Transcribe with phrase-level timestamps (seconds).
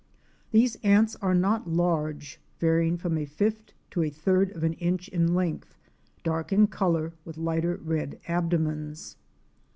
[0.45, 4.73] 51 These ants are not large, varying from a fifth to a third of an
[4.73, 5.77] inch in length,
[6.23, 9.15] dark in color, with lighter red abdomens.